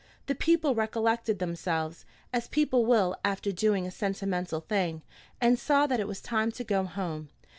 [0.25, 5.03] The people recollected themselves, as people will after doing a sentimental thing,
[5.39, 7.29] and saw that it was time to go home.